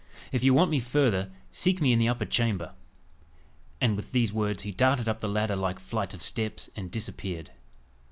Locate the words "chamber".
2.25-2.73